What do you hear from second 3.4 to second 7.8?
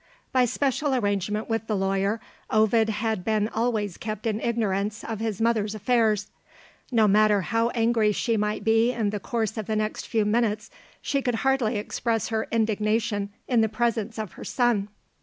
always kept in ignorance of his mother's affairs. No matter how